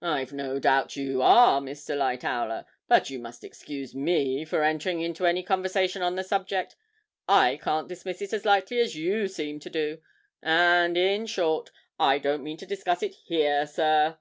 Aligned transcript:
'I've 0.00 0.32
no 0.32 0.60
doubt 0.60 0.94
you 0.94 1.20
are, 1.20 1.60
Mr. 1.60 1.96
Lightowler, 1.98 2.64
but 2.86 3.10
you 3.10 3.18
must 3.18 3.42
excuse 3.42 3.92
me 3.92 4.44
from 4.44 4.62
entering 4.62 5.00
into 5.00 5.26
any 5.26 5.42
conversation 5.42 6.00
on 6.00 6.14
the 6.14 6.22
subject. 6.22 6.76
I 7.28 7.56
can't 7.60 7.88
dismiss 7.88 8.22
it 8.22 8.32
as 8.32 8.44
lightly 8.44 8.78
as 8.78 8.94
you 8.94 9.26
seem 9.26 9.58
to 9.58 9.68
do 9.68 10.00
and, 10.44 10.96
in 10.96 11.26
short, 11.26 11.72
I 11.98 12.20
don't 12.20 12.44
mean 12.44 12.58
to 12.58 12.66
discuss 12.66 13.02
it 13.02 13.16
here, 13.26 13.66
sir.' 13.66 14.16